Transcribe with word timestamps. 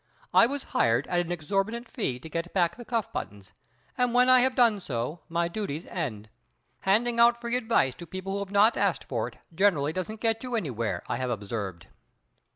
I 0.33 0.47
was 0.47 0.63
hired 0.73 1.05
at 1.09 1.19
an 1.23 1.31
exorbitant 1.31 1.87
fee 1.87 2.17
to 2.21 2.27
get 2.27 2.55
back 2.55 2.75
the 2.75 2.83
cuff 2.85 3.13
buttons, 3.13 3.53
and 3.95 4.15
when 4.15 4.29
I 4.29 4.39
have 4.39 4.55
done 4.55 4.79
so 4.79 5.19
my 5.29 5.47
duties 5.47 5.85
end. 5.85 6.27
Handing 6.79 7.19
out 7.19 7.39
free 7.39 7.55
advice 7.55 7.93
to 8.01 8.07
people 8.07 8.33
who 8.33 8.39
have 8.39 8.49
not 8.49 8.77
asked 8.77 9.03
for 9.03 9.27
it 9.27 9.37
generally 9.53 9.93
doesn't 9.93 10.19
get 10.19 10.41
you 10.41 10.55
anything, 10.55 10.97
I 11.07 11.17
have 11.17 11.29
observed." 11.29 11.85